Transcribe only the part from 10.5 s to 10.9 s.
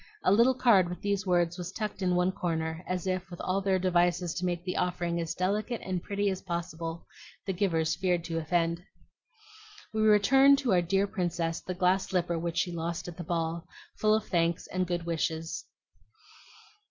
to our